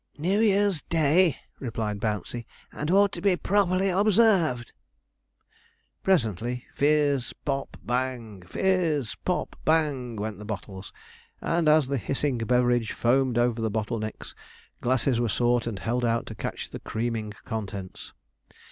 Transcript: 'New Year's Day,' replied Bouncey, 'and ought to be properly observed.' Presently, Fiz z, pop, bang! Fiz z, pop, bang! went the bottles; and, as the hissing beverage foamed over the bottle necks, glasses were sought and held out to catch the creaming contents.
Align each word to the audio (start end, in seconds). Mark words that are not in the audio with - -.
'New 0.17 0.39
Year's 0.39 0.81
Day,' 0.81 1.37
replied 1.59 1.99
Bouncey, 1.99 2.47
'and 2.71 2.89
ought 2.89 3.11
to 3.11 3.21
be 3.21 3.35
properly 3.37 3.89
observed.' 3.89 4.73
Presently, 6.01 6.65
Fiz 6.73 7.25
z, 7.27 7.35
pop, 7.45 7.77
bang! 7.83 8.41
Fiz 8.41 9.09
z, 9.09 9.15
pop, 9.23 9.55
bang! 9.63 10.15
went 10.15 10.39
the 10.39 10.43
bottles; 10.43 10.91
and, 11.39 11.69
as 11.69 11.87
the 11.87 11.99
hissing 11.99 12.39
beverage 12.39 12.93
foamed 12.93 13.37
over 13.37 13.61
the 13.61 13.69
bottle 13.69 13.99
necks, 13.99 14.33
glasses 14.81 15.19
were 15.19 15.29
sought 15.29 15.67
and 15.67 15.77
held 15.77 16.03
out 16.03 16.25
to 16.25 16.33
catch 16.33 16.71
the 16.71 16.79
creaming 16.79 17.35
contents. 17.45 18.11